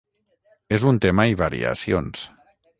[0.77, 2.27] És un tema i variacions.